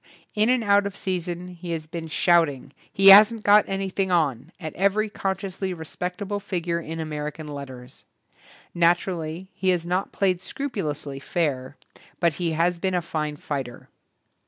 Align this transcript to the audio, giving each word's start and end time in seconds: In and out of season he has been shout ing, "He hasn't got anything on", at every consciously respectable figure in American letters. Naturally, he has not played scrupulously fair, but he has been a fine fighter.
In 0.33 0.49
and 0.49 0.63
out 0.63 0.87
of 0.87 0.95
season 0.95 1.49
he 1.49 1.69
has 1.73 1.85
been 1.85 2.07
shout 2.07 2.49
ing, 2.49 2.73
"He 2.91 3.09
hasn't 3.09 3.43
got 3.43 3.65
anything 3.69 4.09
on", 4.09 4.51
at 4.59 4.73
every 4.73 5.09
consciously 5.11 5.75
respectable 5.75 6.39
figure 6.39 6.79
in 6.79 6.99
American 6.99 7.45
letters. 7.47 8.05
Naturally, 8.73 9.51
he 9.53 9.69
has 9.69 9.85
not 9.85 10.11
played 10.11 10.41
scrupulously 10.41 11.19
fair, 11.19 11.77
but 12.19 12.33
he 12.41 12.53
has 12.53 12.79
been 12.79 12.95
a 12.95 13.01
fine 13.03 13.35
fighter. 13.35 13.89